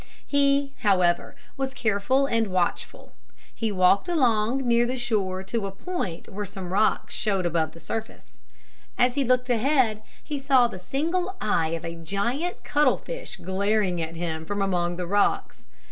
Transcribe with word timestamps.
He, 0.25 0.73
however, 0.79 1.35
was 1.57 1.75
careful 1.75 2.25
and 2.25 2.47
watchful. 2.47 3.13
He 3.53 3.71
walked 3.71 4.09
along 4.09 4.67
near 4.67 4.87
the 4.87 4.97
shore 4.97 5.43
to 5.43 5.67
a 5.67 5.71
point 5.71 6.27
where 6.27 6.43
some 6.43 6.73
rocks 6.73 7.13
showed 7.13 7.45
above 7.45 7.73
the 7.73 7.79
surface. 7.79 8.39
As 8.97 9.13
he 9.13 9.23
looked 9.23 9.51
ahead 9.51 10.01
he 10.23 10.39
saw 10.39 10.67
the 10.67 10.79
single 10.79 11.35
eye 11.39 11.67
of 11.77 11.85
a 11.85 11.93
giant 11.93 12.63
cuttle 12.63 12.97
fish 12.97 13.35
glaring 13.35 14.01
at 14.01 14.15
him 14.15 14.43
from 14.43 14.59
among 14.59 14.95
the 14.95 15.05
rocks. 15.05 15.67